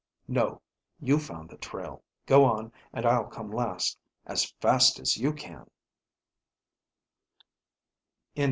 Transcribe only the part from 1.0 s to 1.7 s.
found the